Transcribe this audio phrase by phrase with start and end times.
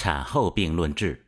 [0.00, 1.26] 产后病论治。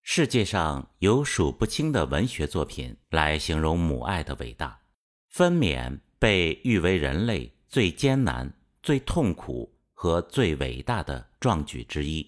[0.00, 4.80] 世界上有数不清的文学作品来形容母爱的伟大。
[5.28, 8.50] 分娩被誉为人类最艰难、
[8.82, 12.26] 最痛苦和最伟大的壮举之一。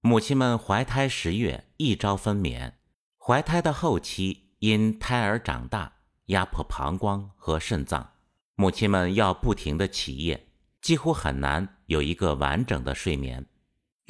[0.00, 2.72] 母亲们怀胎十月，一朝分娩。
[3.16, 8.14] 怀胎的后期，因胎儿长大，压迫膀胱和肾脏，
[8.56, 10.48] 母亲们要不停的起夜，
[10.82, 13.46] 几乎很难有一个完整的睡眠。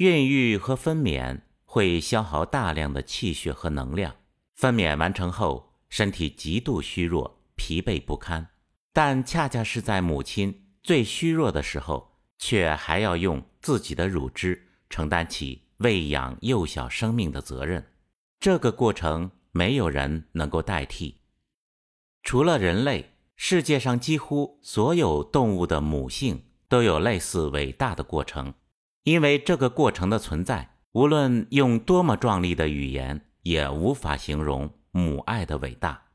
[0.01, 1.41] 孕育和分娩。
[1.63, 4.13] 会消耗大量的气血和能量，
[4.55, 8.49] 分娩完成后，身体极度虚弱、疲惫不堪。
[8.91, 17.93] 但恰恰是在母亲最虚弱的时候，却还要用自己的乳汁承担起喂养幼小生命的责任。
[18.37, 21.21] 这个过程没有人能够代替。
[22.21, 28.53] 除了人类，世界上几乎所有动物的母性都有类似伟大的过程，
[29.03, 30.69] 因为这个过程的存在。
[30.93, 36.07] 无论用多么壮丽的语言，也无法形容母爱的伟大。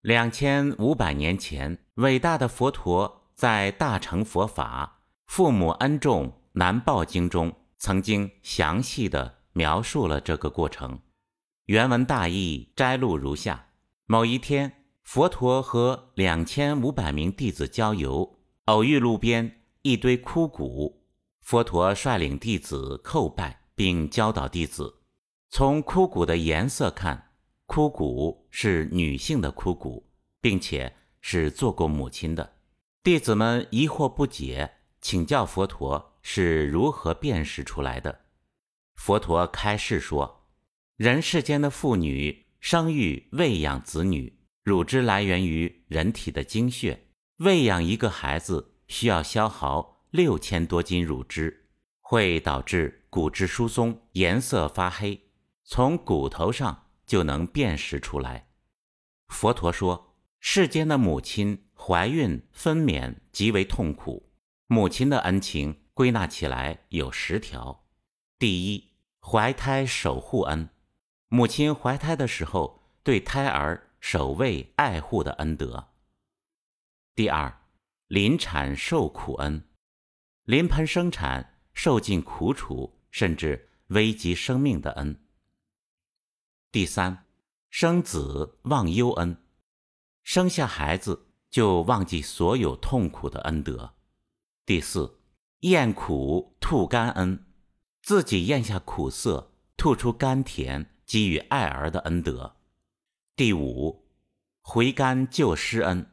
[0.00, 11.00] 两千五百年前，伟大的佛陀在《大乘佛法父母恩重难报经》中，曾经详细的描述了这个过程。
[11.66, 13.66] 原文大意摘录如下：
[14.06, 19.55] 某一天，佛陀和两千五百名弟子郊游，偶遇路边
[19.86, 21.04] 一堆枯骨。
[21.42, 25.02] 佛陀率领弟子叩拜，并教导弟子：
[25.48, 27.30] 从枯骨的颜色看，
[27.66, 32.54] 枯骨是女性的枯骨，并且是做过母亲的。
[33.04, 38.22] 弟子们疑惑不解，请教佛陀是如何辨识出来的。
[38.96, 40.48] 佛陀开示说：
[40.96, 47.06] 人世间的妇女生育、喂养子女，乳汁来源于人体的精血，
[47.36, 49.94] 喂养一个孩子需要消耗。
[50.10, 51.66] 六千多斤乳汁
[52.00, 55.28] 会导致骨质疏松，颜色发黑，
[55.62, 58.48] 从骨头上就能辨识出来。
[59.28, 64.30] 佛陀说，世间的母亲怀孕分娩极为痛苦，
[64.68, 67.84] 母亲的恩情归纳起来有十条：
[68.38, 70.70] 第一，怀胎守护恩，
[71.28, 75.90] 母亲怀胎的时候对胎儿守卫爱护的恩德；
[77.14, 77.60] 第二，
[78.08, 79.68] 临产受苦恩。
[80.44, 85.24] 临盆生产受尽苦楚，甚至危及生命的恩。
[86.70, 87.26] 第三，
[87.70, 89.42] 生子忘忧恩，
[90.22, 93.94] 生下孩子就忘记所有痛苦的恩德。
[94.64, 95.18] 第四，
[95.60, 97.46] 咽苦吐甘恩，
[98.02, 102.56] 自己咽下苦涩，吐出甘甜，给予爱儿的恩德。
[103.34, 104.06] 第五，
[104.60, 106.10] 回甘救失恩，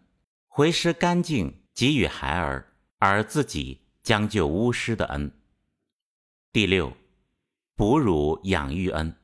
[0.48, 3.84] 回师干净，给予孩儿，而自己。
[4.04, 5.32] 将就巫师的恩。
[6.52, 6.92] 第六，
[7.74, 9.16] 哺乳养育恩，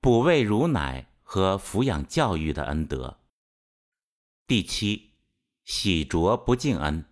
[0.00, 3.18] 哺喂乳奶和抚养教育的恩德。
[4.46, 5.10] 第七，
[5.64, 7.04] 洗濯不净恩，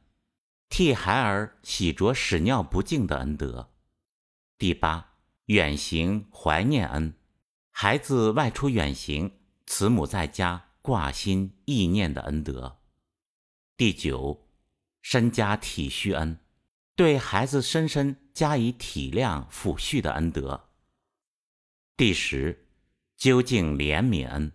[0.68, 3.72] 替孩儿洗濯屎尿不净的恩德。
[4.56, 5.14] 第八，
[5.46, 7.12] 远行怀念恩，
[7.72, 9.36] 孩子外出远行，
[9.66, 12.78] 慈母在家挂心意念的恩德。
[13.76, 14.43] 第九，
[15.04, 16.40] 身家体恤恩。
[16.96, 20.70] 对孩子深深加以体谅抚恤的恩德。
[21.94, 22.68] 第十，
[23.16, 24.52] 究竟怜悯恩，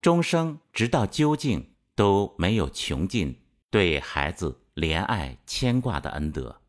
[0.00, 6.62] 终生直到究竟都没有穷尽对孩子怜爱牵挂的恩德。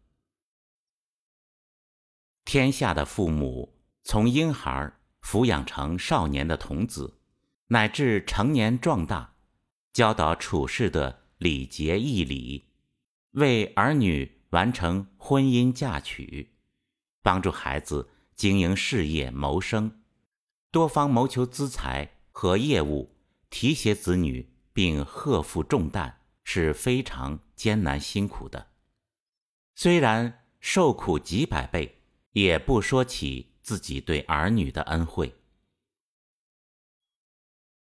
[2.44, 4.92] 天下的父母从婴孩
[5.22, 7.20] 抚养成少年的童子，
[7.68, 9.36] 乃至成年壮大，
[9.94, 12.67] 教导处事的礼节义理，
[13.32, 14.38] 为儿女。
[14.52, 16.56] 完成婚姻嫁娶，
[17.22, 20.00] 帮助孩子经营事业谋生，
[20.72, 23.14] 多方谋求资财和业务，
[23.50, 28.68] 提携子女并荷负重担是非常艰难辛苦的。
[29.76, 32.02] 虽然受苦几百倍，
[32.32, 35.36] 也不说起自己对儿女的恩惠。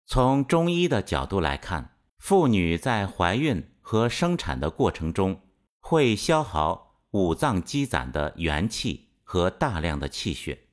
[0.05, 5.39] 从中医的角度来看，妇女在怀孕和生产的过程中。
[5.85, 10.67] 会消耗五脏积攒的元气和大量的气血，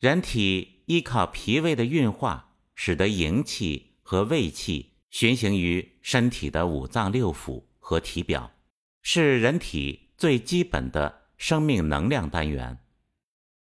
[0.00, 8.50] 人体依靠脾胃的运化，使得营气和胃气循行于身体的五脏六腑和体表，
[9.00, 12.80] 是人体最基本的生命能量单元。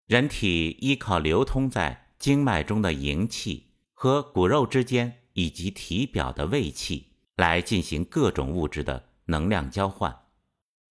[0.07, 7.08] 人体依靠流通在经脉中的营气和骨肉之间以及体表的胃气
[7.39, 10.15] 来进行各种物质的能量交换。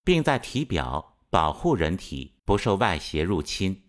[0.08, 3.82] 并在体表保护人体不受外邪入侵。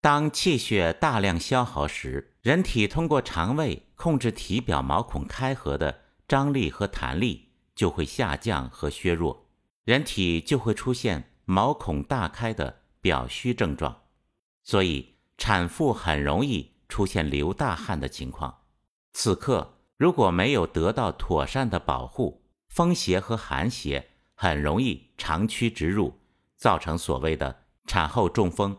[0.00, 9.46] 当气血大量消耗时，人体通过肠胃控制体表毛孔开合的张力和弹力就会下降和削弱，
[9.84, 14.02] 人体就会出现毛孔大开的表虚症状。
[14.64, 18.62] 所以，产妇很容易出现流大汗的情况。
[19.12, 26.18] 此刻，如果没有得到妥善的保护，风邪和寒邪很容易长驱直入，
[26.56, 28.76] 造成所谓的产后中风。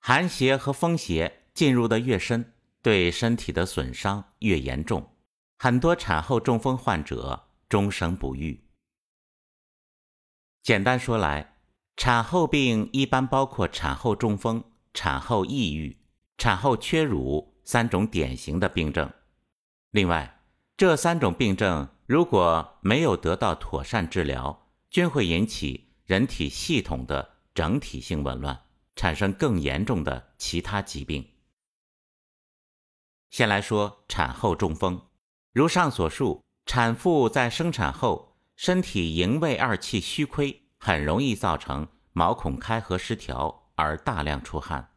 [0.00, 2.52] 寒邪和风邪进入的越深，
[2.82, 5.14] 对身体的损伤越严重，
[5.58, 8.64] 很多产后中风患者终生不愈。
[10.62, 11.56] 简单说来，
[11.96, 14.64] 产后病一般包括产后中风、
[14.94, 15.98] 产后抑郁、
[16.38, 19.12] 产后缺乳三种典型的病症。
[19.92, 20.40] 另外，
[20.76, 28.64] 这三种病症如果没有得到妥善治疗，均会引起人体系统的整体性紊乱。
[28.94, 31.26] 产生更严重的其他疾病。
[33.30, 35.08] 先来说产后中风，
[35.54, 44.90] 如上所述，产妇在生产后，身体营卫二气虚亏，很容易造成毛孔开合失调而大量出汗。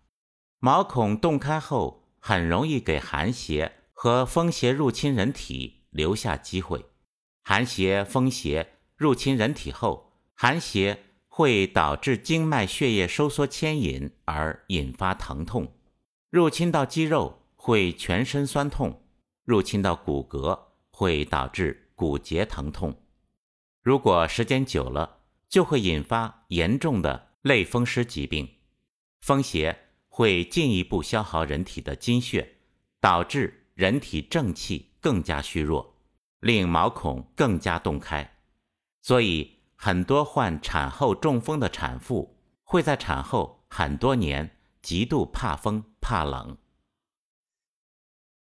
[0.60, 6.86] 毛孔洞开后，很容易给寒邪和风邪入侵人体留下机会。
[7.42, 11.00] 寒邪、风邪入侵人体后，寒邪。
[11.38, 15.70] 会导致经脉血液收缩牵引而引发疼痛，
[16.30, 19.04] 入侵到肌肉会全身酸痛，
[19.44, 20.58] 入侵到骨骼
[20.90, 22.96] 会导致骨节疼痛。
[23.82, 28.48] 如果时间久了，就会引发严重的类风湿疾病。
[29.20, 29.78] 风邪
[30.08, 32.60] 会进一步消耗人体的精血，
[33.02, 35.96] 导致人体正气更加虚弱，
[36.40, 38.38] 令毛孔更加洞开。
[39.04, 39.52] 所以。
[39.78, 46.58] 很多患产后中风的产妇会在产后很多年极度怕风怕冷。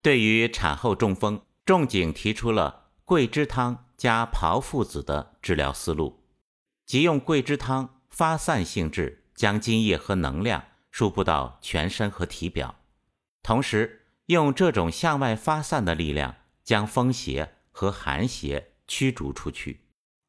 [0.01, 6.21] 对于产后中风，仲景提出了桂枝汤加炮附子的治疗思路，
[6.85, 12.75] 即用桂枝汤发散性质将津液和能量输布到全身和体表，
[13.41, 14.00] 同时
[14.31, 19.81] 用这种向外发散的力量将风邪和寒邪驱逐出去。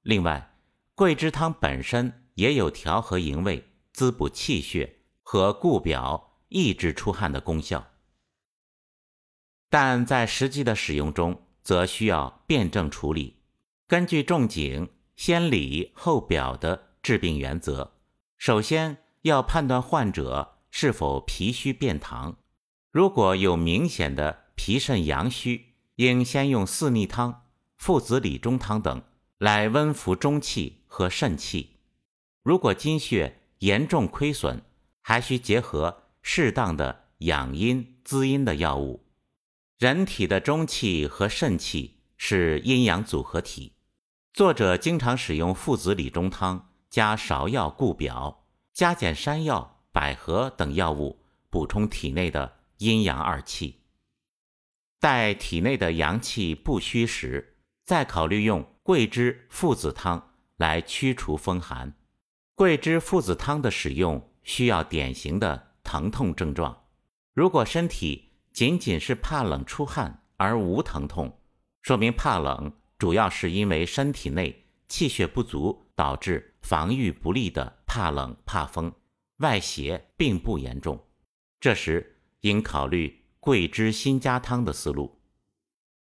[0.02, 0.56] 另外，
[0.94, 7.92] 桂枝汤本身也有调和营卫、滋补气血和固表、抑制出汗的功效，
[9.70, 13.42] 但在实际的使用中，则需要辩证处理。
[13.86, 17.92] 根据仲景“先里后表”的治病原则，
[18.36, 22.34] 首先要判断患者是否脾虚便溏。
[22.92, 27.46] 如果有明显的脾肾阳虚，应先用四逆汤、
[27.76, 29.02] 附子理中汤等
[29.38, 30.78] 来温服中气。
[30.92, 31.78] 和肾气，
[32.42, 34.60] 如果精血严重亏损，
[35.00, 39.02] 还需结合适当的养阴滋阴的药物。
[39.78, 43.72] 人体的中气和肾气是阴阳组合体，
[44.34, 48.44] 作者经常使用附子理中汤加芍药固表，
[48.74, 53.80] 加减山药、百合等药物补充体内的阴阳二气。
[54.98, 60.30] 待体内的阳气不虚时，再考虑用桂枝附子汤。
[60.58, 61.92] 来驱除风寒，
[62.54, 66.84] 桂枝附子汤的使用需要典型的疼痛症状。
[67.32, 71.36] 如果身体仅仅是怕冷出汗而无疼痛，
[71.80, 78.92] 说明怕冷主要是因为身体内气血不足导致防御不利的怕冷怕风，
[79.38, 81.04] 外邪并不严重。
[81.58, 85.18] 这时应考虑桂枝辛加汤的思路。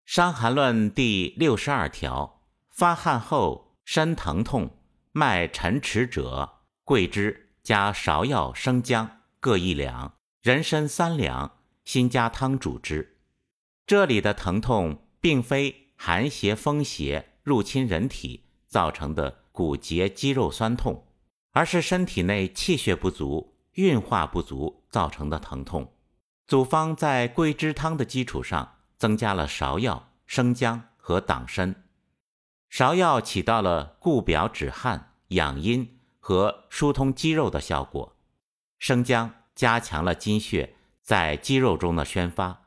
[0.12, 3.68] 《伤寒论》第六十二条：发汗后。
[3.82, 4.70] 身疼痛、
[5.10, 13.16] 脉沉迟者，桂枝加芍药、生姜各一两，人参三两，辛加汤主之。
[13.84, 21.04] 这里的疼痛，并非寒邪、风邪入侵人体造成的骨节肌肉酸痛，
[21.50, 25.92] 而是身体内气血不足、运化不足造成的疼痛。
[26.50, 31.84] 组方在桂枝汤的基础上，增加了芍药、生姜和党参。
[32.68, 38.16] 芍药起到了固表止汗、养阴和疏通肌肉的效果，
[38.80, 42.64] 生姜加强了精血在肌肉中的宣发，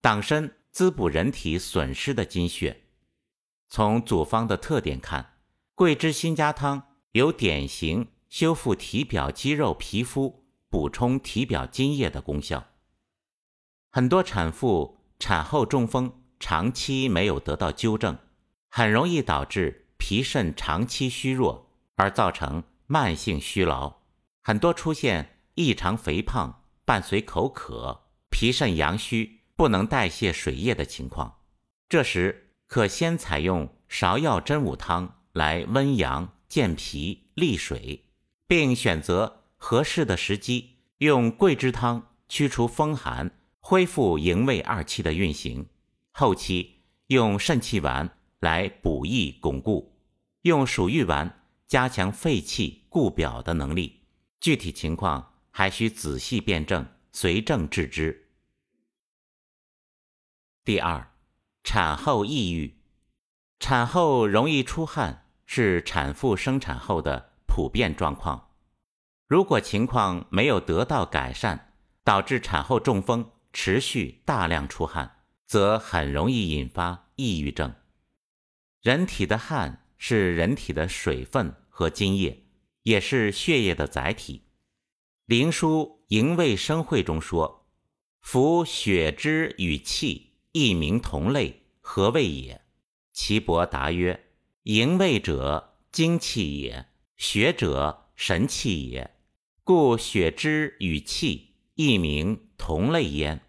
[0.00, 2.84] 党参滋补人体损失的精血。
[3.68, 5.32] 从组方的特点看，
[5.74, 6.80] 桂枝辛加汤
[7.10, 12.68] 有典型修复体表肌肉、皮肤、补充体表津液的功效。
[13.96, 18.18] 很多产妇产后中风，长期没有得到纠正。
[18.68, 24.00] 很容易导致脾肾长期虚弱，而造成慢性虚劳，
[24.42, 31.38] 很多出现异常肥胖，伴随口渴、脾肾阳虚、不能代谢水液的情况。
[31.88, 38.04] 这时可先采用芍药真武汤来温阳、健脾、利水，
[38.46, 43.30] 并选择合适的时机，用桂枝汤驱除风寒，
[43.68, 45.66] 恢复营卫二气的运行。
[46.12, 49.98] 后期用肾气丸来补益巩固，
[50.42, 54.02] 用鼠玉丸加强肺气固表的能力。
[54.38, 58.28] 具体情况还需仔细辨证，随症治之。
[60.64, 61.10] 第二，
[61.64, 62.78] 产后抑郁，
[63.58, 68.50] 产后容易出汗是产妇生产后的普遍状况。
[69.26, 71.72] 如果情况没有得到改善，
[72.04, 77.74] 导致产后中风，持续大量出汗，则很容易引发抑郁症。
[78.82, 82.42] 人体的汗是人体的水分和津液。
[82.82, 84.38] 也是血液的载体，
[85.24, 87.66] 《灵枢·营卫生会》中说
[88.22, 92.60] ：“夫血之与气，亦名同类，何谓也？”
[93.12, 94.28] 岐伯答曰
[94.62, 96.84] ：“营卫者，精气也；
[97.16, 99.16] 血者，神气也。
[99.64, 103.40] 故血之与气，亦名同类焉。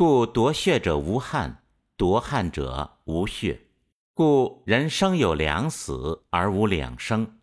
[0.00, 1.62] 故夺血者无汗，
[1.98, 3.66] 夺汗者无血。
[4.14, 7.38] 故人生有两死，而无两生。”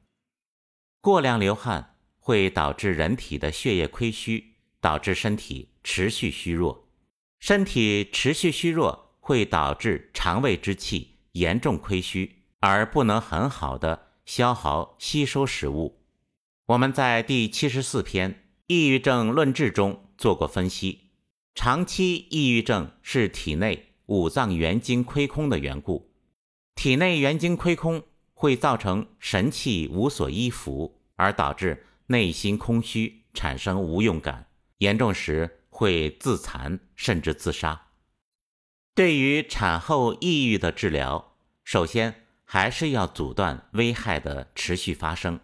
[1.00, 6.88] 过量流汗会导致人体的血液亏虚，导致身体持续虚弱。
[7.38, 16.00] 身体持续虚弱会导致肠胃之气严重亏虚，而不能很好的消耗吸收食物。
[16.66, 18.34] 我们在第七十四篇
[18.66, 21.07] 《抑郁症论治》中做过分析，
[21.60, 26.14] 长期抑郁症是体内五脏元精亏空的缘故。
[26.76, 28.04] 体内元精亏空
[28.36, 31.02] 会造成神气无所依附。
[31.16, 37.88] 而导致内心空虚，产生无用感，严重时会自残甚至自杀。
[38.94, 41.34] 对于产后抑郁的治疗，
[41.64, 45.40] 首先还是要阻断危害的持续发生。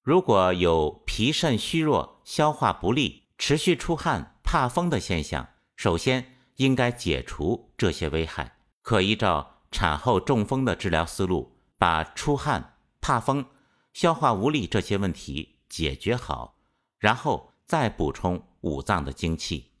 [0.00, 8.58] 如果有脾肾虚弱、消化不利、持续出汗、怕风的现象，首先应该解除这些危害。
[8.82, 13.46] 可依照产后中风的治疗思路，把出汗、怕风。
[13.92, 16.60] 消化无力这些问题解决好，
[17.00, 19.72] 然后再补充五脏的精气。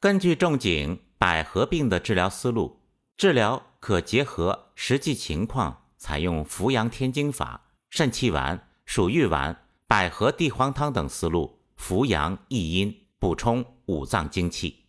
[0.00, 2.80] 根据仲景百合病的治疗思路，
[3.16, 14.84] 治疗可结合实际情况，采用扶阳添精法、肾气丸、鼠玉丸、百合地黄汤等思路，扶阳益阴，补充五脏精气。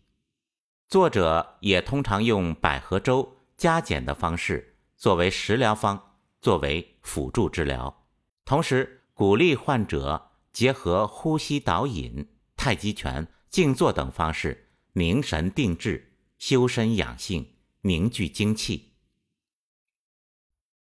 [0.88, 8.06] 作者也通常用百合粥加减的方式作为食疗方，作为辅助治疗。
[8.44, 12.28] 同时鼓励患者结合呼吸导引、
[12.58, 18.92] 太极拳、静坐等方式凝神定志、修身养性、凝聚精气。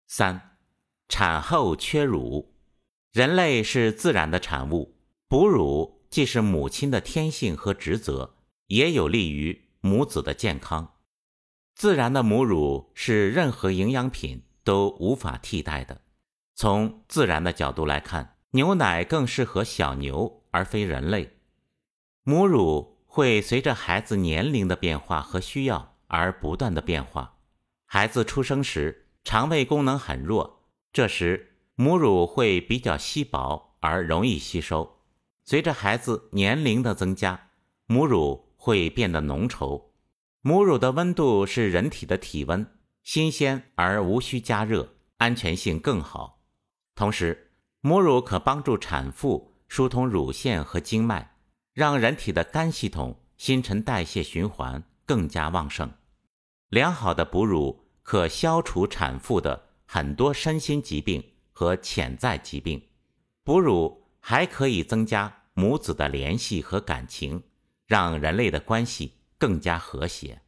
[0.06, 0.58] 三、
[1.08, 2.54] 产后缺乳，
[3.14, 4.98] 人类是自然的产物，
[5.30, 8.36] 哺乳既是母亲的天性和职责，
[8.68, 10.94] 也有利于母子的健康。
[11.76, 16.02] 自然的母乳是任何营养品都无法替代的。
[16.56, 21.38] 从自然的角度来看，牛奶更适合小牛而非人类。
[22.24, 27.38] 母乳会随着孩子年龄的变化和需要而不断的变化。
[27.86, 34.97] 孩子出生时肠胃功能很弱，这时母乳会比较稀薄而容易吸收。
[35.50, 37.52] 随着孩子年龄的增加，
[37.86, 39.82] 母乳会变得浓稠。
[40.42, 42.70] 母乳的温度是人体的体温，
[43.02, 46.44] 新鲜而无需加热，安全性更好。
[46.96, 51.38] 同时，母乳可帮助产妇疏通乳腺和经脉，
[51.72, 55.90] 让人体的肝系统新陈代谢循环更加旺盛。
[56.68, 61.24] 良好的哺乳可消除产妇的很多身心疾病
[61.54, 62.90] 和潜在疾病。
[63.46, 67.42] 哺乳还可以增加母子的联系和感情，
[67.88, 70.44] 让人类的关系更加和谐。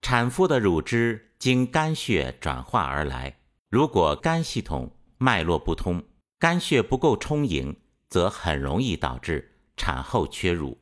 [0.00, 3.40] 产妇的乳汁经肝血转化而来。
[3.68, 6.02] 如果肝系统脉络不通，
[6.38, 7.76] 肝血不够充盈，
[8.08, 10.78] 则很容易导致产后缺乳。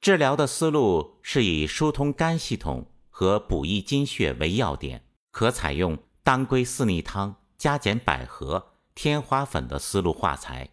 [0.00, 10.70] 治疗的思路是以疏通肝系统和补益精血为要点，可采用当归四逆汤加减百合、天花粉的思路化裁。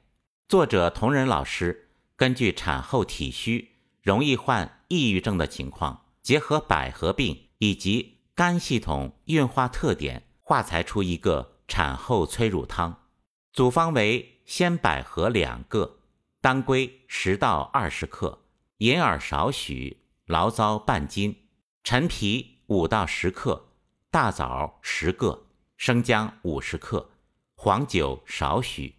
[0.48, 11.54] 作者同仁老师根据产后体虚、容易患抑郁症的情况，结合百合病以及肝系统运化特点，化裁出一个。
[11.68, 13.04] 产后催乳汤，
[13.52, 15.98] 组方为鲜百合两个，
[16.40, 18.46] 当归十到二十克，
[18.78, 21.36] 银耳少许，醪糟半斤，
[21.84, 23.68] 陈皮五到十克，
[24.10, 27.10] 大枣十个，生姜五十克，
[27.56, 28.96] 黄酒少许。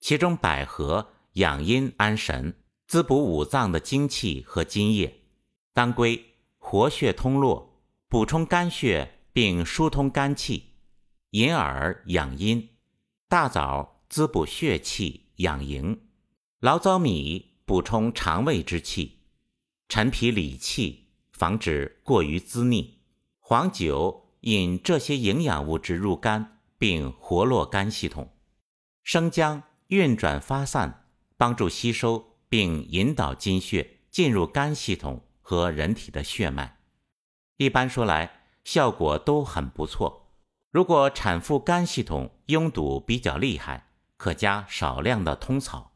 [0.00, 5.08] 其中百合养阴安神，滋补五脏的精气和津液；
[5.74, 6.24] 当归
[6.58, 10.62] 活血通络，补充肝血并疏通肝气；
[11.30, 12.70] 银耳养阴，
[13.28, 15.98] 大枣滋补血气养营；
[16.60, 19.18] 醪糟米补充肠胃之气；
[19.88, 23.00] 陈皮理气，防止过于滋腻；
[23.38, 28.24] 黄酒引这些营养物质入肝，并活络肝系统；
[29.04, 29.62] 生姜。
[29.90, 31.04] 运转发散，
[31.36, 36.78] 帮助吸收并引导精血进入肝系统和人体的血脉。
[37.56, 40.32] 一般说来，效果都很不错。
[40.70, 45.92] 如果产妇肝系统拥堵比较厉害，可加少量的通草。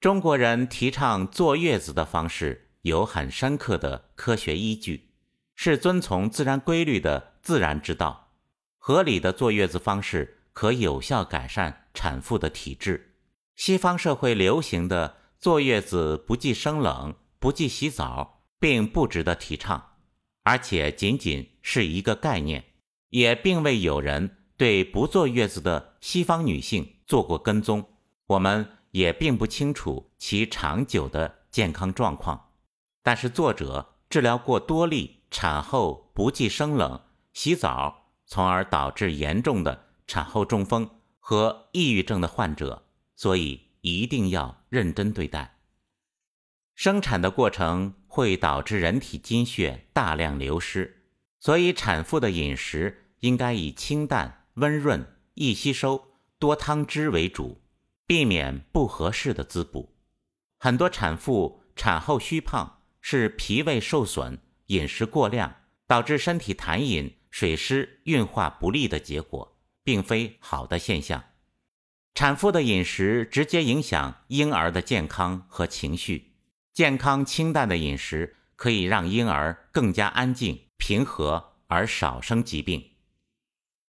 [0.00, 5.10] 中国人提倡坐月子的方式有很深刻的科学依据，
[5.56, 8.30] 是遵从自然规律的自然之道。
[8.78, 10.38] 合理的坐月子方式。
[10.54, 13.14] 可有效改善产妇的体质。
[13.56, 19.94] 西方社会流行的坐月子不忌生冷、不忌洗澡，并不值得提倡，
[20.42, 22.64] 而且仅仅是一个概念，
[23.10, 27.84] 也并未有人对不坐月子的西方女性做过跟踪。
[28.26, 32.50] 我们也并不清楚其长久的健康状况。
[33.02, 37.00] 但是作者治疗过多例产后不忌生冷、
[37.32, 39.88] 洗澡，从而导致严重的。
[40.04, 40.90] 产后中风
[41.24, 42.82] 和抑郁症的患者，
[43.14, 45.60] 所以一定要认真对待。
[46.74, 51.04] 生产的过程会导致人体精血大量流失，
[51.38, 56.08] 所以产妇的饮食应该以清淡、温润、易吸收、
[56.40, 57.62] 多汤汁为主，
[58.04, 59.94] 避免不合适的滋补。
[60.58, 65.54] 很多产妇产后虚胖是脾胃受损、饮食过量
[65.86, 69.51] 导致身体痰饮、水湿运化不利的结果。
[69.82, 71.24] 并非好的现象。
[72.14, 76.32] 产妇的饮食直接影响婴儿的健康和情绪。
[76.72, 82.91] 健康清淡的饮食可以让婴儿更加安静、平和而少生疾病。